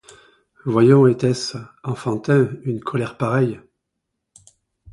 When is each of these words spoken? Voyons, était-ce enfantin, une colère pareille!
Voyons, 0.65 1.05
était-ce 1.05 1.59
enfantin, 1.83 2.49
une 2.63 2.79
colère 2.79 3.17
pareille! 3.17 3.61